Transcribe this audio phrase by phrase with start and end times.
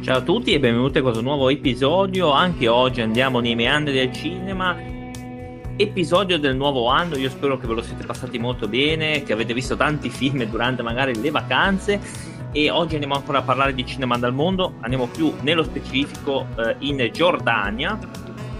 [0.00, 2.30] Ciao a tutti e benvenuti a questo nuovo episodio.
[2.30, 4.76] Anche oggi andiamo nei meandri del cinema.
[5.76, 7.16] Episodio del nuovo anno.
[7.16, 10.82] Io spero che ve lo siete passati molto bene, che avete visto tanti film durante
[10.82, 12.00] magari le vacanze.
[12.52, 14.74] E oggi andiamo ancora a parlare di cinema dal mondo.
[14.80, 17.98] Andiamo più nello specifico eh, in Giordania,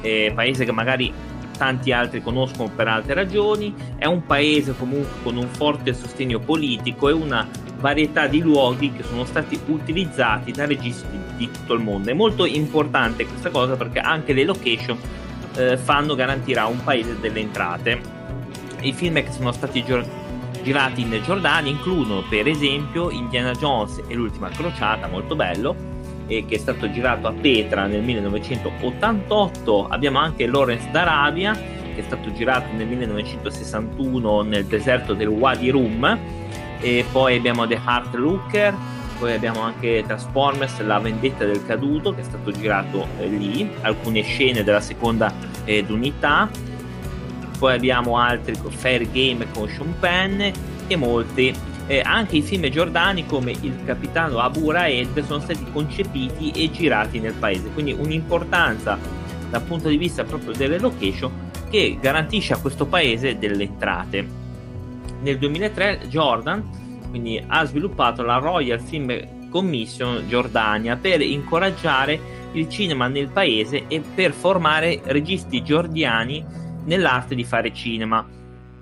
[0.01, 1.13] eh, paese che magari
[1.57, 3.73] tanti altri conoscono per altre ragioni.
[3.97, 7.49] È un paese comunque con un forte sostegno politico e una
[7.79, 12.11] varietà di luoghi che sono stati utilizzati da registi di tutto il mondo.
[12.11, 14.99] È molto importante questa cosa perché anche le location
[15.57, 18.01] eh, fanno garantire a un paese delle entrate.
[18.81, 20.05] I film che sono stati gio-
[20.63, 25.75] girati in Giordania includono per esempio Indiana Jones e l'ultima crociata, molto bello,
[26.27, 29.87] che è stato girato a Petra nel 1988.
[29.89, 36.19] Abbiamo anche Lawrence d'Arabia, che è stato girato nel 1961 nel deserto del Wadi Rum
[36.81, 38.75] e poi abbiamo The Heart Looker,
[39.19, 44.23] poi abbiamo anche Transformers, La vendetta del caduto che è stato girato eh, lì, alcune
[44.23, 45.33] scene della seconda
[45.65, 46.49] eh, unità,
[47.59, 50.41] poi abbiamo altri Fair Game con Sean Penn
[50.87, 51.55] e molti.
[51.91, 57.19] Eh, anche i film giordani come Il capitano Abu Raed sono stati concepiti e girati
[57.19, 58.99] nel paese, quindi un'importanza
[59.49, 64.48] dal punto di vista proprio delle location che garantisce a questo paese delle entrate
[65.23, 73.09] nel 2003 Jordan quindi, ha sviluppato la Royal Film Commission Giordania per incoraggiare il cinema
[73.09, 76.45] nel paese e per formare registi giordiani
[76.85, 78.27] nell'arte di fare cinema.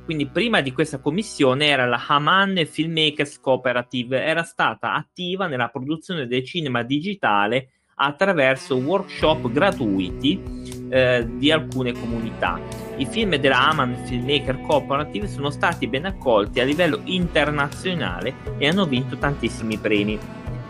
[0.05, 6.29] Quindi prima di questa commissione era la Haman Filmmakers Cooperative, era stata attiva nella produzione
[6.29, 10.41] del cinema digitale attraverso workshop gratuiti
[10.89, 12.86] eh, di alcune comunità.
[12.99, 18.87] I film della Aman Filmmaker Cooperative sono stati ben accolti a livello internazionale e hanno
[18.87, 20.19] vinto tantissimi premi.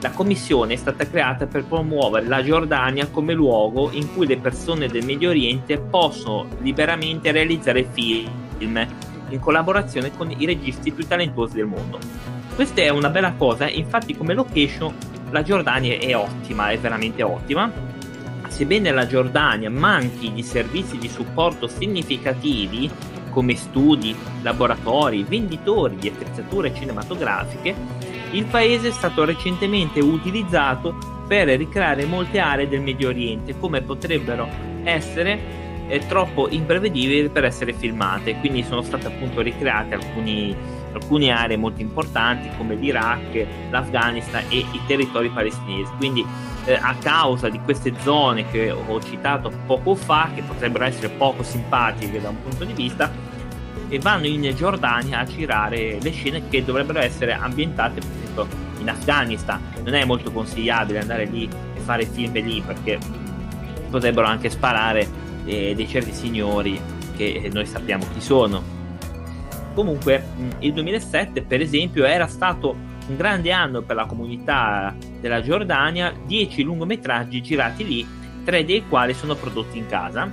[0.01, 4.89] La commissione è stata creata per promuovere la Giordania come luogo in cui le persone
[4.89, 8.87] del Medio Oriente possono liberamente realizzare film
[9.29, 11.99] in collaborazione con i registi più talentuosi del mondo.
[12.57, 14.93] Questa è una bella cosa, infatti come location
[15.31, 17.86] la Giordania è ottima, è veramente ottima
[18.49, 22.91] sebbene la Giordania manchi di servizi di supporto significativi
[23.31, 27.75] come studi, laboratori, venditori di attrezzature cinematografiche,
[28.31, 30.97] il paese è stato recentemente utilizzato
[31.27, 34.49] per ricreare molte aree del Medio Oriente come potrebbero
[34.85, 35.39] essere
[35.89, 40.57] eh, troppo imprevedibili per essere filmate, quindi sono state appunto ricreate alcuni,
[40.93, 45.93] alcune aree molto importanti come l'Iraq, l'Afghanistan e i territori palestinesi.
[45.99, 46.25] Quindi
[46.67, 51.43] eh, a causa di queste zone che ho citato poco fa, che potrebbero essere poco
[51.43, 53.11] simpatiche da un punto di vista,
[53.89, 58.47] e vanno in Giordania a girare le scene che dovrebbero essere ambientate per esempio
[58.81, 59.61] in Afghanistan.
[59.85, 62.99] Non è molto consigliabile andare lì e fare film lì perché
[63.89, 65.07] potrebbero anche sparare
[65.45, 66.81] eh, dei certi signori
[67.17, 68.75] che noi sappiamo chi sono.
[69.73, 70.25] Comunque
[70.61, 76.63] il 2007 per esempio era stato un grande anno per la comunità della Giordania, 10
[76.63, 78.07] lungometraggi girati lì,
[78.45, 80.31] tre dei quali sono prodotti in casa,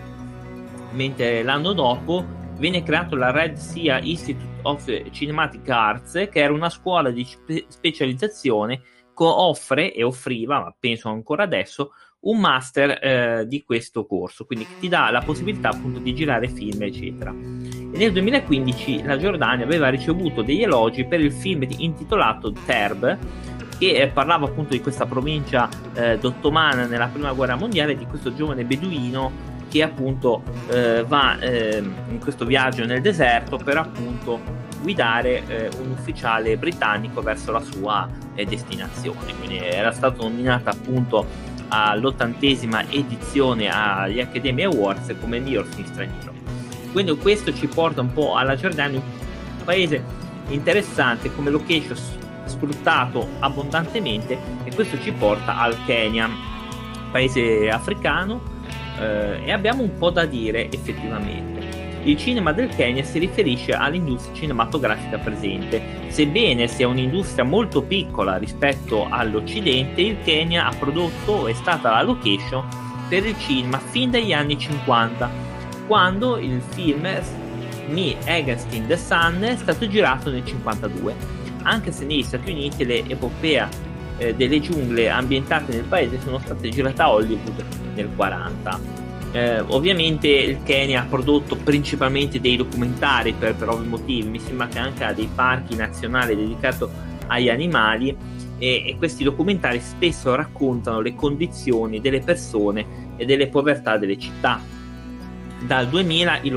[0.92, 2.26] mentre l'anno dopo
[2.58, 7.66] venne creato la Red Sea Institute of Cinematic Arts, che era una scuola di spe-
[7.68, 8.82] specializzazione
[9.16, 11.92] che offre e offriva, ma penso ancora adesso,
[12.22, 16.82] un master eh, di questo corso, quindi ti dà la possibilità appunto di girare film,
[16.82, 23.18] eccetera e nel 2015 la Giordania aveva ricevuto degli elogi per il film intitolato Terb
[23.78, 28.34] che eh, parlava appunto di questa provincia eh, d'Ottomana nella prima guerra mondiale di questo
[28.34, 34.40] giovane beduino che appunto eh, va eh, in questo viaggio nel deserto per appunto
[34.82, 39.34] guidare eh, un ufficiale britannico verso la sua eh, destinazione.
[39.38, 41.26] Quindi era stato nominato appunto
[41.70, 46.33] all'ottantesima edizione agli Academy Awards come miglior film straniero
[46.94, 50.02] quindi questo ci porta un po' alla Giordania, un paese
[50.50, 51.98] interessante come location
[52.46, 56.30] sfruttato abbondantemente e questo ci porta al Kenya,
[57.12, 58.42] paese africano
[59.00, 61.82] eh, e abbiamo un po' da dire effettivamente.
[62.04, 65.82] Il cinema del Kenya si riferisce all'industria cinematografica presente.
[66.08, 72.68] Sebbene sia un'industria molto piccola rispetto all'Occidente, il Kenya ha prodotto è stata la location
[73.08, 75.43] per il cinema fin dagli anni 50
[75.94, 77.08] quando il film
[77.90, 81.14] Me Against in the Sun è stato girato nel 52,
[81.62, 83.70] anche se negli Stati Uniti l'epopea
[84.18, 87.64] eh, delle giungle ambientate nel paese sono state girate a Hollywood
[87.94, 88.80] nel 40.
[89.34, 94.66] Eh, ovviamente il Kenya ha prodotto principalmente dei documentari per, per ovvi motivi, mi sembra
[94.66, 96.86] che anche ha dei parchi nazionali dedicati
[97.28, 98.18] agli animali
[98.58, 104.73] e, e questi documentari spesso raccontano le condizioni delle persone e delle povertà delle città.
[105.66, 106.50] Dal 2000 i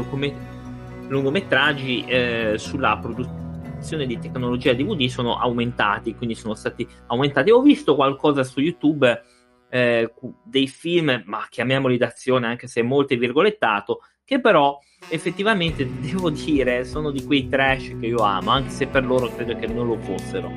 [1.08, 7.50] lungometraggi eh, sulla produzione di tecnologia DVD sono aumentati, quindi sono stati aumentati.
[7.50, 9.22] Ho visto qualcosa su YouTube
[9.70, 10.12] eh,
[10.42, 14.76] dei film, ma chiamiamoli d'azione anche se molto virgolettato, che però
[15.08, 19.56] effettivamente devo dire sono di quei trash che io amo, anche se per loro credo
[19.56, 20.50] che non lo fossero.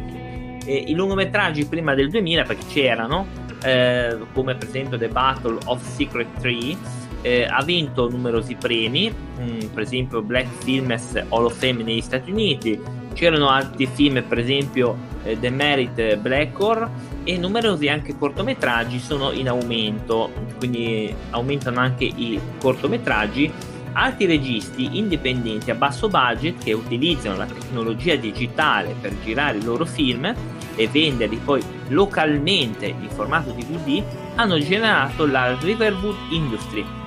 [0.65, 3.27] E I lungometraggi prima del 2000, perché c'erano,
[3.63, 9.43] eh, come per esempio The Battle of Secret Tree, eh, ha vinto numerosi premi, mh,
[9.43, 12.79] mm, per esempio Black Films Hall of Fame negli Stati Uniti,
[13.13, 16.87] c'erano altri film, per esempio eh, The Merit Blackcore
[17.23, 23.51] e numerosi anche cortometraggi sono in aumento, quindi aumentano anche i cortometraggi.
[23.91, 29.83] Altri registi indipendenti a basso budget che utilizzano la tecnologia digitale per girare i loro
[29.83, 30.33] film
[30.75, 34.01] e venderli poi localmente in formato DVD
[34.35, 36.98] hanno generato la Riverwood Industry.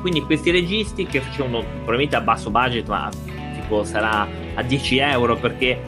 [0.00, 3.10] Quindi questi registi che facevano probabilmente a basso budget, ma
[3.60, 5.78] tipo sarà a 10 euro perché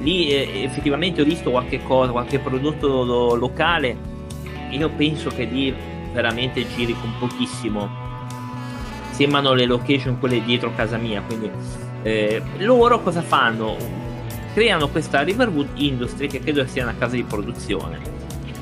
[0.00, 3.96] lì eh, effettivamente ho visto qualche cosa, qualche prodotto lo- locale.
[4.70, 5.74] Io penso che lì
[6.12, 8.06] veramente giri con pochissimo.
[9.10, 11.20] Sembrano le location quelle dietro casa mia.
[11.22, 11.50] Quindi
[12.02, 13.76] eh, loro cosa fanno?
[14.54, 18.17] Creano questa Riverwood Industry che credo sia una casa di produzione.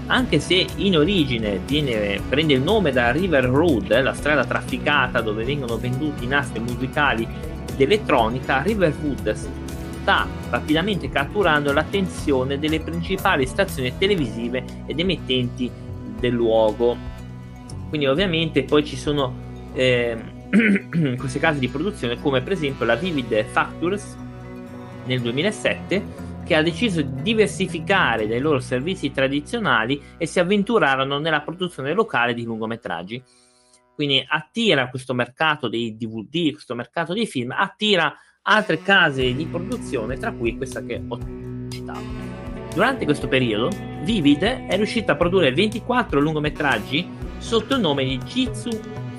[0.08, 5.44] Anche se in origine viene, prende il nome da River Road, la strada trafficata dove
[5.44, 7.26] vengono venduti nastri musicali
[7.68, 15.68] ed elettronica, Riverwood sta rapidamente catturando l'attenzione delle principali stazioni televisive ed emittenti
[16.20, 16.96] del luogo.
[17.88, 19.34] Quindi ovviamente poi ci sono
[19.74, 20.16] eh,
[21.18, 24.16] queste case di produzione come per esempio la Vivid Factures
[25.06, 31.40] nel 2007 che ha deciso di diversificare dai loro servizi tradizionali e si avventurarono nella
[31.40, 33.20] produzione locale di lungometraggi.
[33.92, 40.18] Quindi attira questo mercato dei DVD, questo mercato dei film, attira altre case di produzione,
[40.18, 41.18] tra cui questa che ho
[41.68, 42.04] citato.
[42.72, 43.70] Durante questo periodo,
[44.02, 47.08] Vivid è riuscita a produrre 24 lungometraggi
[47.38, 48.70] sotto il nome di Jitsu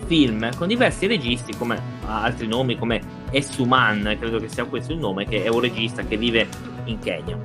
[0.06, 3.02] Film, con diversi registi come altri nomi come
[3.32, 6.48] Esuman, credo che sia questo il nome, che è un regista che vive
[6.88, 7.38] in Kenya.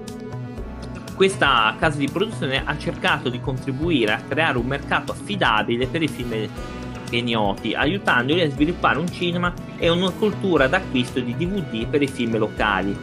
[1.15, 6.09] Questa casa di produzione ha cercato di contribuire a creare un mercato affidabile per i
[6.09, 6.49] film
[7.09, 12.39] kenioti, aiutandoli a sviluppare un cinema e una cultura d'acquisto di DVD per i film
[12.39, 12.97] locali,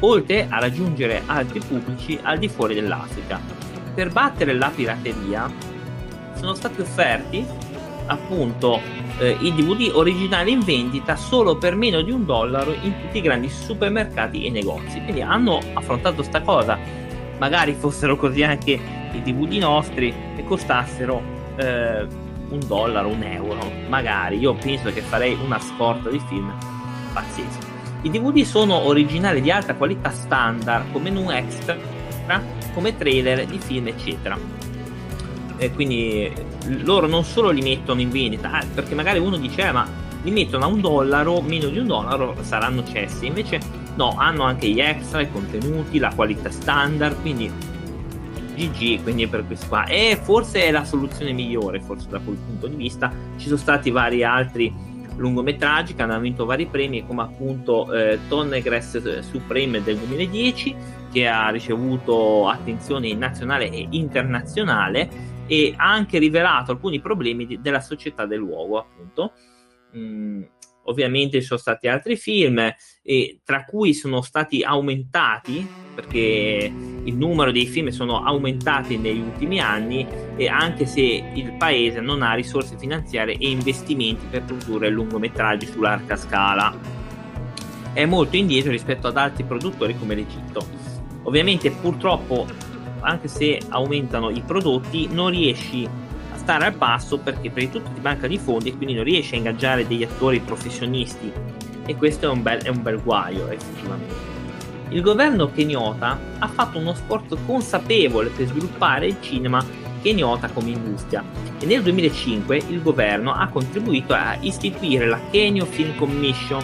[0.00, 3.40] oltre a raggiungere altri pubblici al di fuori dell'Africa.
[3.94, 5.50] Per battere la pirateria
[6.34, 7.44] sono stati offerti
[8.06, 8.80] appunto
[9.18, 13.20] eh, i DVD originali in vendita solo per meno di un dollaro in tutti i
[13.20, 15.00] grandi supermercati e negozi.
[15.02, 16.78] Quindi hanno affrontato questa cosa.
[17.38, 18.78] Magari fossero così anche
[19.12, 21.22] i DVD nostri e costassero
[21.56, 22.06] eh,
[22.48, 24.38] un dollaro, un euro, magari.
[24.38, 26.52] Io penso che farei una scorta di film
[27.12, 27.74] pazzesco.
[28.02, 31.76] I DVD sono originali di alta qualità standard, come menu extra,
[32.72, 34.55] come trailer di film, eccetera.
[35.58, 36.30] E quindi
[36.82, 39.86] loro non solo li mettono in vendita, eh, perché magari uno dice, eh, ma
[40.22, 43.26] li mettono a un dollaro, meno di un dollaro saranno cessi.
[43.26, 43.60] Invece
[43.94, 47.50] no, hanno anche gli extra, i contenuti, la qualità standard, quindi
[48.56, 49.84] GG, quindi per questo qua.
[49.84, 53.12] E forse è la soluzione migliore, forse da quel punto di vista.
[53.36, 54.72] Ci sono stati vari altri
[55.16, 60.74] lungometraggi che hanno vinto vari premi, come appunto eh, Tonnegress Supreme del 2010,
[61.12, 67.80] che ha ricevuto attenzione nazionale e internazionale e ha anche rivelato alcuni problemi di, della
[67.80, 69.32] società del luogo, appunto.
[69.96, 70.42] Mm,
[70.88, 72.72] ovviamente ci sono stati altri film,
[73.02, 76.72] e, tra cui sono stati aumentati, perché
[77.04, 82.22] il numero dei film sono aumentati negli ultimi anni, e anche se il paese non
[82.22, 87.04] ha risorse finanziarie e investimenti per produrre lungometraggi su larga scala.
[87.92, 90.94] È molto indietro rispetto ad altri produttori come l'Egitto.
[91.22, 92.46] Ovviamente purtroppo
[93.00, 98.00] anche se aumentano i prodotti, non riesci a stare al passo perché per tutto ti
[98.00, 101.32] manca di fondi e quindi non riesci a ingaggiare degli attori professionisti.
[101.86, 104.34] E questo è un bel, è un bel guaio, effettivamente.
[104.88, 109.64] Il governo keniota ha fatto uno sforzo consapevole per sviluppare il cinema
[110.00, 111.24] keniota come industria
[111.58, 116.62] e nel 2005 il governo ha contribuito a istituire la Kenyo Film Commission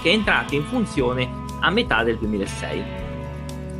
[0.00, 1.28] che è entrata in funzione
[1.60, 3.03] a metà del 2006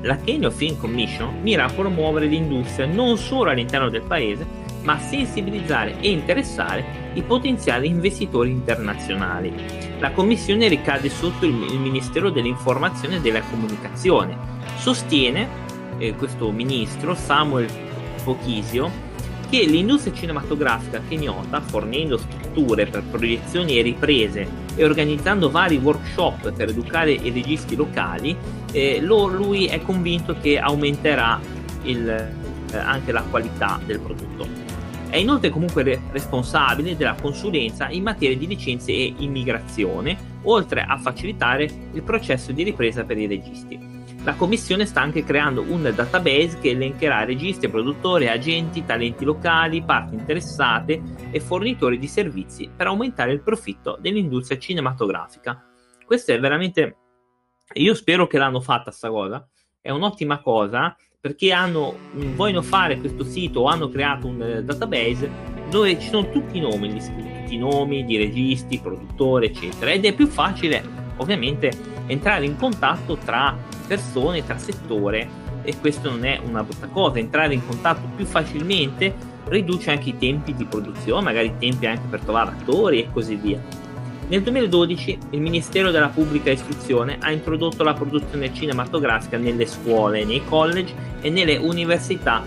[0.04, 4.46] la Kenya Film Commission mira a promuovere l'industria non solo all'interno del paese,
[4.82, 6.84] ma a sensibilizzare e interessare
[7.14, 9.52] i potenziali investitori internazionali.
[9.98, 14.36] La commissione ricade sotto il Ministero dell'Informazione e della Comunicazione.
[14.76, 15.48] Sostiene
[15.96, 17.68] eh, questo ministro Samuel
[18.22, 19.03] Pochisio
[19.54, 26.70] che l'industria cinematografica kenyota, fornendo strutture per proiezioni e riprese e organizzando vari workshop per
[26.70, 28.36] educare i registi locali,
[28.72, 31.40] eh, lo, lui è convinto che aumenterà
[31.84, 34.44] il, eh, anche la qualità del prodotto.
[35.08, 40.98] È inoltre comunque re- responsabile della consulenza in materia di licenze e immigrazione, oltre a
[40.98, 43.93] facilitare il processo di ripresa per i registi.
[44.24, 50.14] La commissione sta anche creando un database che elencherà registi, produttori, agenti, talenti locali, parti
[50.14, 55.62] interessate e fornitori di servizi per aumentare il profitto dell'industria cinematografica.
[56.06, 56.96] Questo è veramente.
[57.74, 59.46] Io spero che l'hanno fatta sta cosa.
[59.78, 61.94] È un'ottima cosa perché hanno,
[62.34, 65.30] vogliono fare questo sito o hanno creato un eh, database
[65.68, 69.90] dove ci sono tutti i nomi, tutti i nomi di registi, produttori, eccetera.
[69.90, 70.82] Ed è più facile,
[71.18, 71.70] ovviamente,
[72.06, 75.28] entrare in contatto tra persone, tra settore
[75.62, 80.18] e questo non è una brutta cosa, entrare in contatto più facilmente riduce anche i
[80.18, 83.60] tempi di produzione, magari i tempi anche per trovare attori e così via.
[84.26, 90.42] Nel 2012 il Ministero della Pubblica Istruzione ha introdotto la produzione cinematografica nelle scuole, nei
[90.44, 92.42] college e nelle università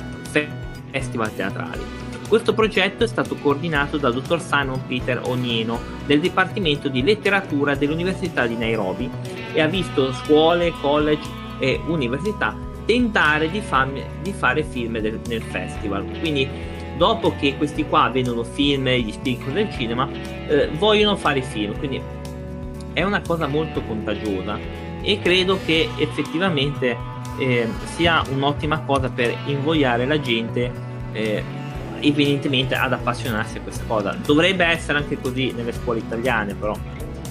[0.89, 1.81] festival teatrali.
[2.27, 8.45] Questo progetto è stato coordinato dal dottor Simon Peter Onieno del Dipartimento di Letteratura dell'Università
[8.47, 9.09] di Nairobi
[9.57, 15.41] e ha visto scuole, college e università tentare di, farmi, di fare film del, nel
[15.41, 16.05] festival.
[16.19, 16.47] Quindi
[16.95, 20.07] dopo che questi qua vedono film, gli spicchi del cinema,
[20.47, 21.75] eh, vogliono fare film.
[21.75, 21.99] Quindi
[22.93, 24.59] è una cosa molto contagiosa
[25.01, 26.95] e credo che effettivamente
[27.39, 30.71] eh, sia un'ottima cosa per invogliare la gente
[31.13, 31.43] eh,
[32.01, 34.15] evidentemente ad appassionarsi a questa cosa.
[34.23, 36.77] Dovrebbe essere anche così nelle scuole italiane, però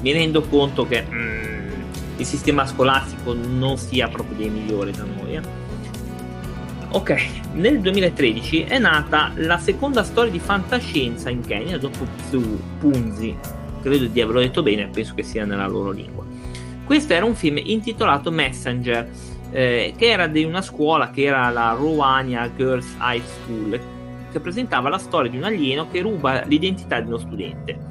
[0.00, 1.55] mi rendo conto che mm,
[2.16, 5.36] il sistema scolastico non sia proprio dei migliori da noi.
[5.36, 5.64] Eh.
[6.90, 12.06] Ok, nel 2013 è nata la seconda storia di fantascienza in Kenya dopo
[12.78, 13.36] Punzi,
[13.82, 16.24] credo di averlo detto bene, penso che sia nella loro lingua.
[16.84, 19.10] Questo era un film intitolato Messenger,
[19.50, 23.80] eh, che era di una scuola che era la Ruania Girls High School,
[24.30, 27.85] che presentava la storia di un alieno che ruba l'identità di uno studente.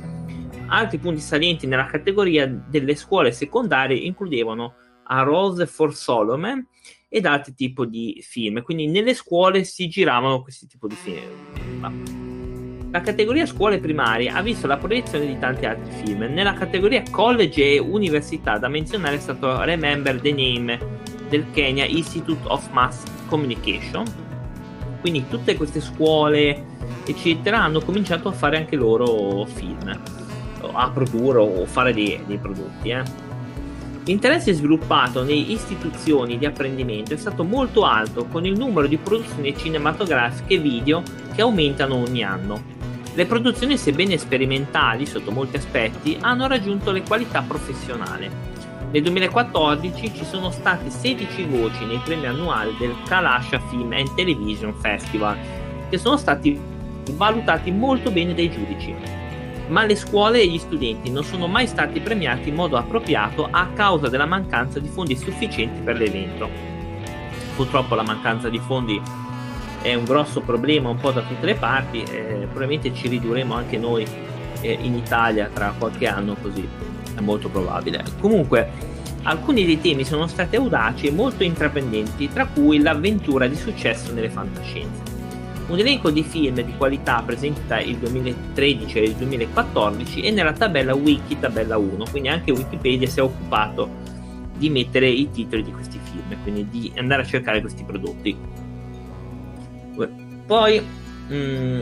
[0.67, 4.73] Altri punti salienti nella categoria delle scuole secondarie includevano
[5.05, 6.65] A Rose for Solomon
[7.07, 12.23] ed altri tipi di film, quindi nelle scuole si giravano questi tipi di film.
[12.91, 16.23] La categoria scuole primarie ha visto la proiezione di tanti altri film.
[16.23, 20.79] Nella categoria college e università da menzionare è stato Remember the Name
[21.29, 24.03] del Kenya Institute of Mass Communication,
[25.01, 26.63] quindi tutte queste scuole,
[27.05, 30.01] eccetera, hanno cominciato a fare anche loro film,
[30.75, 32.89] a produrre o fare dei, dei prodotti.
[32.89, 33.03] Eh.
[34.05, 39.57] L'interesse sviluppato nelle istituzioni di apprendimento è stato molto alto, con il numero di produzioni
[39.57, 41.01] cinematografiche e video
[41.33, 42.73] che aumentano ogni anno.
[43.13, 48.53] Le produzioni, sebbene sperimentali sotto molti aspetti, hanno raggiunto le qualità professionali
[48.95, 54.73] nel 2014 ci sono state 16 voci nei premi annuali del Kalasha Film and Television
[54.75, 55.37] Festival,
[55.89, 56.57] che sono stati
[57.11, 58.95] valutati molto bene dai giudici.
[59.67, 63.67] Ma le scuole e gli studenti non sono mai stati premiati in modo appropriato a
[63.73, 66.49] causa della mancanza di fondi sufficienti per l'evento.
[67.55, 69.01] Purtroppo la mancanza di fondi
[69.81, 73.77] è un grosso problema un po' da tutte le parti, eh, probabilmente ci ridurremo anche
[73.77, 74.05] noi
[74.61, 76.67] eh, in Italia tra qualche anno così
[77.15, 78.03] è molto probabile.
[78.19, 78.69] Comunque,
[79.23, 84.29] alcuni dei temi sono stati audaci e molto intraprendenti, tra cui l'avventura di successo nelle
[84.29, 85.14] fantascienze.
[85.67, 90.53] Un elenco di film di qualità presenti tra il 2013 e il 2014 è nella
[90.53, 93.89] tabella Wiki tabella 1, quindi anche Wikipedia si è occupato
[94.55, 98.37] di mettere i titoli di questi film, quindi di andare a cercare questi prodotti.
[100.45, 101.81] Poi mh, mm,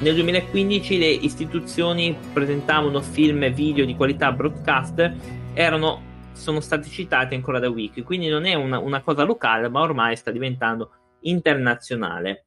[0.00, 5.10] nel 2015 le istituzioni presentavano film e video di qualità broadcast,
[5.54, 9.80] erano, sono stati citati ancora da Wiki, quindi non è una, una cosa locale, ma
[9.80, 12.46] ormai sta diventando internazionale.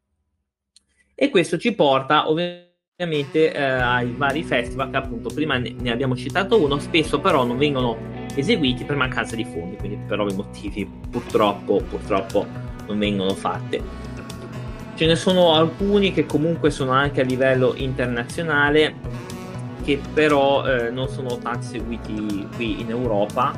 [1.17, 6.61] E questo ci porta ovviamente eh, ai vari festival che appunto prima ne, abbiamo citato
[6.61, 7.97] uno, spesso però non vengono
[8.35, 12.45] eseguiti per mancanza di fondi, quindi per ovvi motivi purtroppo, purtroppo
[12.85, 13.81] non vengono fatte.
[14.95, 18.95] Ce ne sono alcuni che comunque sono anche a livello internazionale,
[19.85, 23.53] che però eh, non sono tanti seguiti qui in Europa,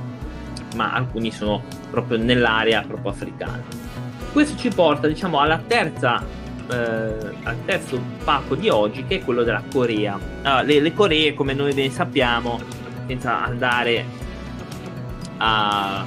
[0.75, 3.63] ma alcuni sono proprio nell'area proprio africana.
[4.31, 6.23] Questo ci porta, diciamo, alla terza,
[6.71, 10.19] eh, al terzo pacco di oggi, che è quello della Corea.
[10.41, 12.59] Allora, le, le Coree, come noi ben sappiamo,
[13.07, 14.05] senza andare
[15.37, 16.05] a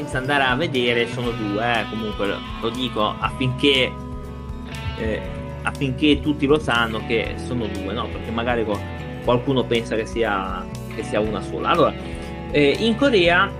[0.00, 3.92] senza andare a vedere sono due, eh, comunque lo dico affinché,
[4.96, 5.20] eh,
[5.62, 8.06] affinché tutti lo sanno che sono due, no?
[8.08, 8.64] Perché magari
[9.24, 11.68] qualcuno pensa che sia, che sia una sola.
[11.68, 11.92] Allora,
[12.50, 13.50] eh, in Corea,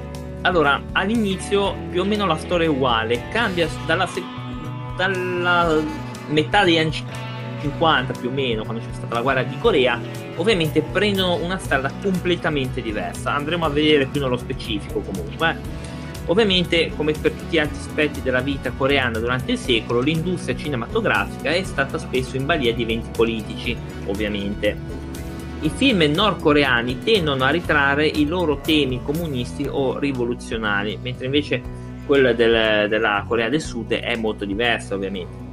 [0.42, 4.08] allora, all'inizio più o meno la storia è uguale, cambia dalla,
[4.96, 5.82] dalla
[6.28, 6.92] metà degli anni
[7.60, 10.00] 50 più o meno, quando c'è stata la guerra di Corea,
[10.36, 13.34] ovviamente prendono una strada completamente diversa.
[13.34, 15.88] Andremo a vedere più nello specifico comunque.
[16.26, 21.50] Ovviamente, come per tutti gli altri aspetti della vita coreana durante il secolo, l'industria cinematografica
[21.50, 24.99] è stata spesso in balia di eventi politici, ovviamente.
[25.62, 31.60] I film nordcoreani tendono a ritrarre i loro temi comunisti o rivoluzionari, mentre invece
[32.06, 35.48] quello del, della Corea del Sud è molto diverso, ovviamente.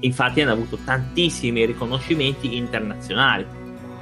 [0.00, 3.46] Infatti hanno avuto tantissimi riconoscimenti internazionali.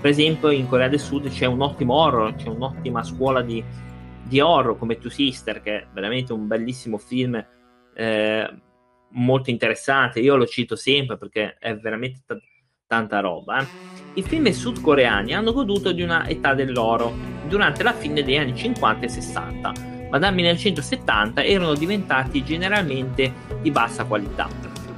[0.00, 3.62] Per esempio in Corea del Sud c'è un ottimo horror, c'è un'ottima scuola di,
[4.24, 7.42] di horror come Two Sister, che è veramente un bellissimo film
[7.94, 8.54] eh,
[9.10, 10.18] molto interessante.
[10.18, 12.50] Io lo cito sempre perché è veramente t-
[12.92, 13.60] tanta roba.
[13.60, 13.66] Eh.
[14.14, 17.14] I film sudcoreani hanno goduto di una età dell'oro
[17.48, 19.72] durante la fine degli anni 50 e 60,
[20.10, 23.32] ma dal 1970 erano diventati generalmente
[23.62, 24.46] di bassa qualità.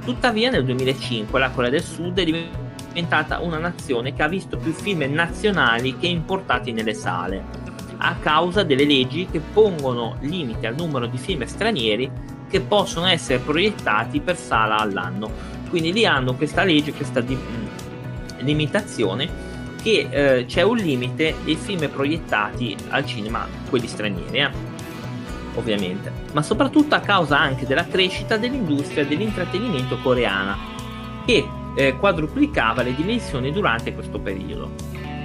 [0.03, 4.73] Tuttavia nel 2005 la Corea del Sud è diventata una nazione che ha visto più
[4.73, 7.43] film nazionali che importati nelle sale,
[7.95, 12.11] a causa delle leggi che pongono limiti al numero di film stranieri
[12.49, 15.53] che possono essere proiettati per sala all'anno.
[15.69, 17.37] Quindi lì hanno questa legge, questa di-
[18.45, 24.37] limitazione che eh, c'è un limite dei film proiettati al cinema, quelli stranieri.
[24.37, 24.73] Eh
[25.55, 30.57] ovviamente, ma soprattutto a causa anche della crescita dell'industria dell'intrattenimento coreana,
[31.25, 34.71] che eh, quadruplicava le dimensioni durante questo periodo.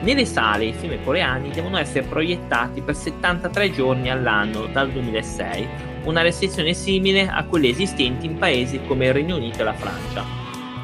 [0.02, 5.68] Nelle sale i film coreani devono essere proiettati per 73 giorni all'anno dal 2006,
[6.04, 10.39] una restrizione simile a quelle esistenti in paesi come il Regno Unito e la Francia.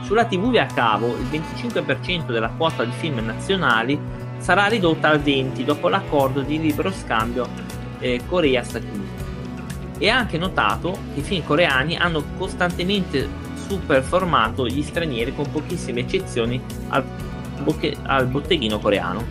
[0.06, 3.98] Sulla TV a cavo il 25% della quota di film nazionali
[4.38, 7.48] sarà ridotta al 20% dopo l'accordo di libero scambio
[7.98, 9.24] eh, Corea-Stati Uniti
[9.98, 13.28] e anche notato che i film coreani hanno costantemente
[13.66, 17.04] superformato gli stranieri con pochissime eccezioni al,
[17.64, 19.24] bocche- al botteghino coreano.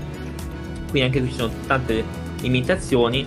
[0.89, 2.03] Quindi anche qui ci sono tante
[2.41, 3.25] imitazioni.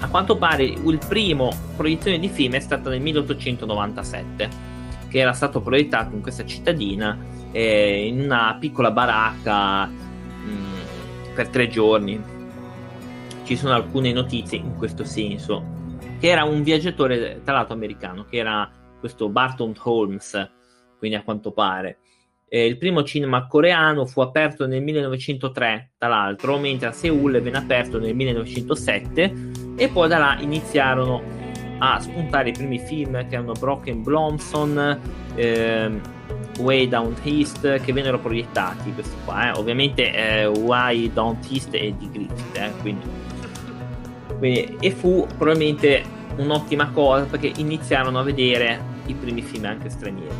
[0.00, 4.67] A quanto pare il primo proiezione di film è stato nel 1897,
[5.08, 7.18] che era stato proiettato in questa cittadina
[7.52, 12.20] eh, in una piccola baracca mh, mm, per tre giorni.
[13.44, 15.76] Ci sono alcune notizie in questo senso
[16.18, 20.50] che era un viaggiatore, tra l'altro americano, che era questo Barton Holmes,
[20.98, 21.98] quindi a quanto pare.
[22.50, 27.58] Eh, il primo cinema coreano fu aperto nel 1903, tra l'altro, mentre a Seoul venne
[27.58, 29.34] aperto nel 1907
[29.76, 31.37] e poi da là iniziarono
[31.78, 35.00] a spuntare i primi film che erano Broken Blomson,
[35.34, 36.00] eh,
[36.58, 39.48] Way Down East, che vennero proiettati, questi qua.
[39.48, 39.58] Eh.
[39.58, 43.28] Ovviamente eh, Way Down East è di Griffith, eh, quindi
[44.38, 46.02] quindi, e fu probabilmente
[46.36, 50.34] un'ottima cosa perché iniziarono a vedere i primi film anche stranieri.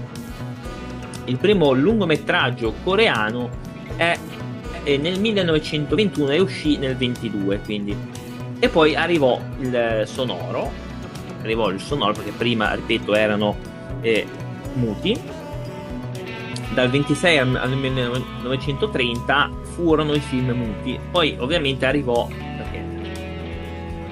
[1.25, 3.51] Il primo lungometraggio coreano
[3.97, 4.17] è,
[4.85, 7.97] è nel 1921 e uscì nel 22, quindi.
[8.61, 10.71] E poi arrivò il sonoro,
[11.41, 13.57] arrivò il sonoro perché prima, ripeto, erano
[14.01, 14.27] eh,
[14.75, 15.19] muti.
[16.75, 22.29] Dal 26 al 1930 furono i film muti, poi ovviamente arrivò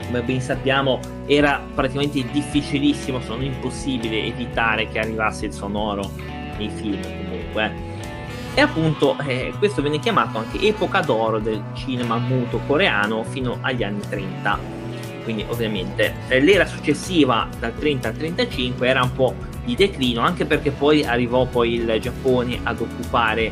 [0.06, 6.10] come ben sappiamo era praticamente difficilissimo, se non impossibile evitare che arrivasse il sonoro
[6.56, 7.94] nei film comunque.
[8.54, 13.82] E appunto eh, questo venne chiamato anche epoca d'oro del cinema muto coreano fino agli
[13.82, 14.75] anni 30.
[15.26, 19.34] Quindi ovviamente eh, l'era successiva dal 30 al 35 era un po'
[19.64, 23.50] di declino anche perché poi arrivò poi il Giappone ad occupare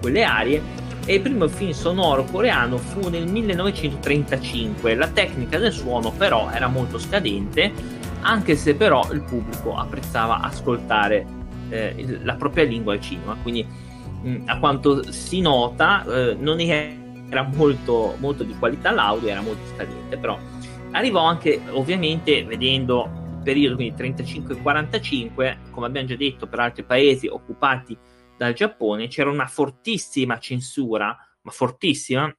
[0.00, 0.62] quelle aree
[1.04, 4.94] e il primo film sonoro coreano fu nel 1935.
[4.94, 7.72] La tecnica del suono però era molto scadente,
[8.20, 11.26] anche se però il pubblico apprezzava ascoltare
[11.70, 13.66] eh, la propria lingua al cinema, quindi
[14.22, 19.40] mh, mm, a quanto si nota eh, non era molto, molto di qualità l'audio, era
[19.40, 20.38] molto scadente, però
[20.96, 27.26] arrivò anche ovviamente vedendo il periodo quindi 35-45, come abbiamo già detto per altri paesi
[27.26, 27.96] occupati
[28.36, 32.34] dal Giappone c'era una fortissima censura, ma fortissima,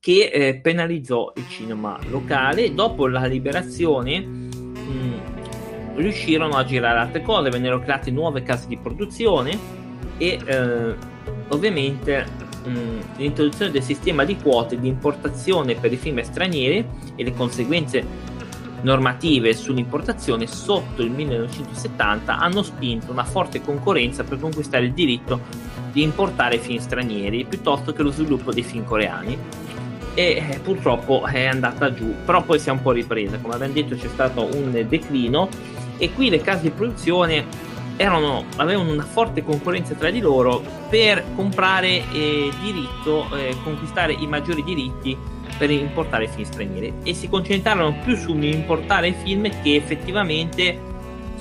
[0.00, 2.74] che eh, penalizzò il cinema locale.
[2.74, 8.76] Dopo la liberazione mh, mm, riuscirono a girare altre cose, vennero create nuove case di
[8.76, 9.56] produzione
[10.18, 10.96] e eh,
[11.48, 12.26] ovviamente
[12.64, 18.30] mh, l'introduzione del sistema di quote di importazione per i film stranieri e le conseguenze
[18.82, 25.40] normative sull'importazione sotto il 1970 hanno spinto una forte concorrenza per conquistare il diritto
[25.92, 29.38] di importare film stranieri piuttosto che lo sviluppo dei film coreani.
[30.14, 33.38] E eh, purtroppo è andata giù però poi si è un po' ripresa.
[33.38, 35.48] Come abbiamo detto c'è stato un declino
[35.96, 41.24] e qui le case di produzione erano, avevano una forte concorrenza tra di loro per
[41.34, 45.16] comprare eh, diritto, eh, conquistare i maggiori diritti
[45.58, 50.78] per importare film stranieri e si concentrarono più sull'importare film che effettivamente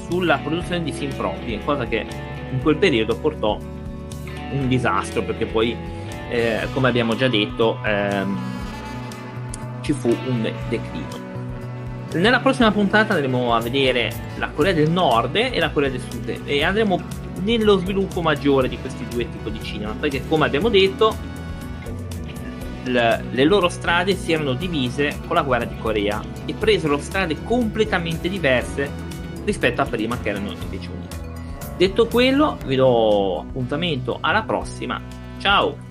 [0.07, 2.05] sulla produzione di film propri, cosa che
[2.51, 3.57] in quel periodo portò
[4.51, 5.75] un disastro perché poi,
[6.29, 8.37] eh, come abbiamo già detto, ehm,
[9.81, 11.30] ci fu un declino.
[12.13, 16.41] Nella prossima puntata andremo a vedere la Corea del Nord e la Corea del Sud
[16.43, 17.01] e andremo
[17.43, 21.15] nello sviluppo maggiore di questi due tipi di cinema perché come abbiamo detto
[22.83, 27.43] le, le loro strade si erano divise con la guerra di Corea e presero strade
[27.43, 28.89] completamente diverse
[29.45, 31.19] rispetto a prima che erano invece unite.
[31.77, 35.01] Detto quello, vi do appuntamento alla prossima.
[35.39, 35.90] Ciao!